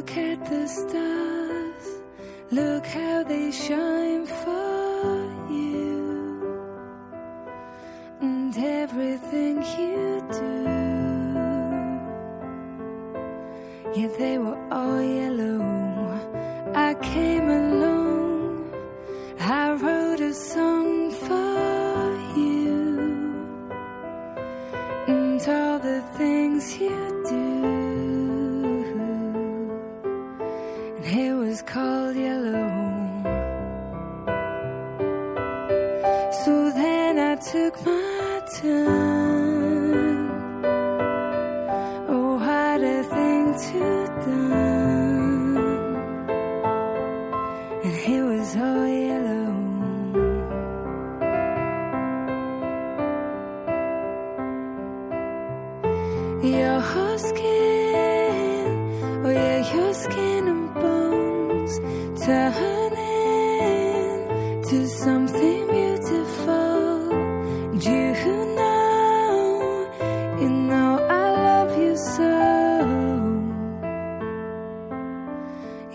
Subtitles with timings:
[0.00, 1.86] Look at the stars,
[2.50, 5.12] look how they shine for
[5.50, 6.56] you,
[8.22, 10.56] and everything you do.
[13.94, 15.60] Yeah, they were all yellow.
[16.74, 18.72] I came along,
[19.38, 20.99] I wrote a song
[36.44, 40.30] So then I took my turn.
[42.08, 44.99] Oh, what a thing to done.
[65.10, 67.10] Something beautiful.
[67.86, 68.02] You
[68.58, 69.42] know,
[70.40, 70.90] you know
[71.22, 72.32] I love you so.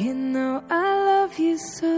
[0.00, 1.94] You know I love you so.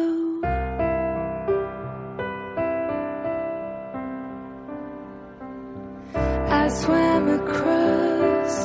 [6.60, 8.56] I swam across,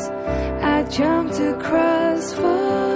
[0.75, 2.86] I jumped across for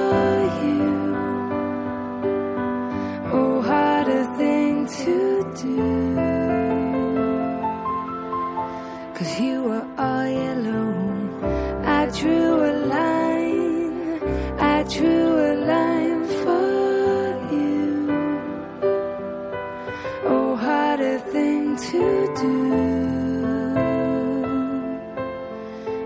[21.89, 22.53] to do.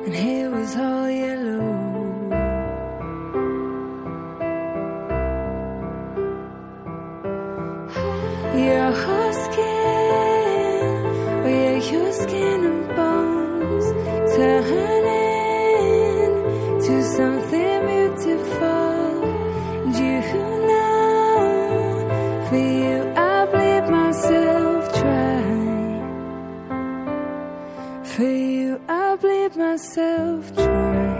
[0.06, 1.68] And it was all yellow.
[8.66, 10.92] Your whole skin,
[11.52, 13.88] yeah, your skin and bones
[14.36, 15.24] turning
[16.86, 18.75] to something beautiful.
[29.58, 31.16] Myself dry.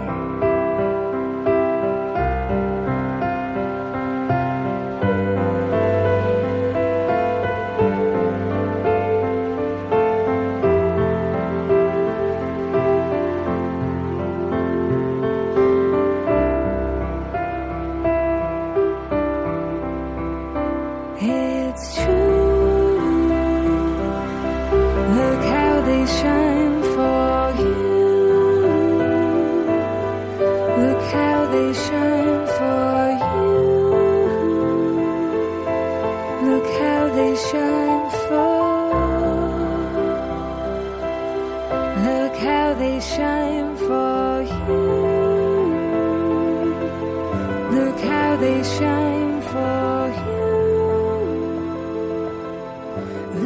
[21.18, 22.86] It's true.
[25.16, 26.65] Look how they shine
[36.46, 38.56] Look how they shine for.
[42.06, 44.84] Look how they shine for you.
[47.76, 50.46] Look how they shine for you.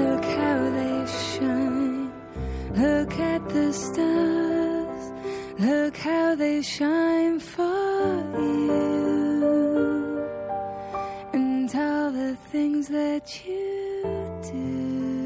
[0.01, 2.11] Look how they shine.
[2.85, 5.05] Look at the stars.
[5.59, 7.70] Look how they shine for
[8.39, 9.91] you.
[11.33, 14.03] And all the things that you
[14.43, 15.20] do.